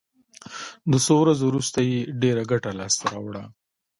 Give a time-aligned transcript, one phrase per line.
[0.91, 3.43] د څو ورځو وروسته یې ډېره ګټه لاس ته راوړه.